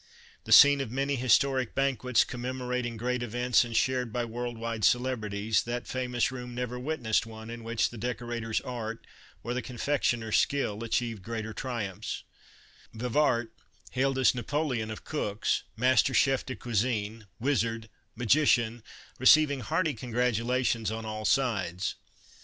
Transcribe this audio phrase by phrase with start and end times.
[0.45, 4.83] The scene of many his toric banquets, commemorating great events and shared by world wide
[4.83, 9.05] celebrities, that famous room never witnessed one in which the decorator's art,
[9.43, 12.23] or the confectioner's skill, achieved greater triumphs—
[12.99, 13.51] Vivart,
[13.91, 18.81] hailed as Napoleon of Cocks, Master Chef de Cuisine, Wizard, Magician,
[19.19, 21.93] receiving hearty con gratulations on all sides.